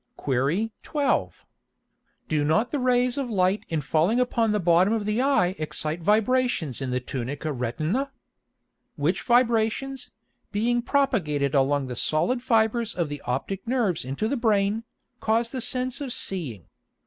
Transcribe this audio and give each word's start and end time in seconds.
Qu. 0.17 0.71
12. 0.81 1.45
Do 2.27 2.43
not 2.43 2.71
the 2.71 2.79
Rays 2.79 3.19
of 3.19 3.29
Light 3.29 3.67
in 3.69 3.81
falling 3.81 4.19
upon 4.19 4.51
the 4.51 4.59
bottom 4.59 4.93
of 4.93 5.05
the 5.05 5.21
Eye 5.21 5.53
excite 5.59 6.01
Vibrations 6.01 6.81
in 6.81 6.89
the 6.89 6.99
Tunica 6.99 7.53
Retina? 7.53 8.11
Which 8.95 9.21
Vibrations, 9.21 10.09
being 10.51 10.81
propagated 10.81 11.53
along 11.53 11.85
the 11.85 11.95
solid 11.95 12.41
Fibres 12.41 12.95
of 12.95 13.09
the 13.09 13.21
optick 13.27 13.67
Nerves 13.67 14.03
into 14.03 14.27
the 14.27 14.37
Brain, 14.37 14.85
cause 15.19 15.51
the 15.51 15.61
Sense 15.61 16.01
of 16.01 16.11
seeing. 16.11 16.65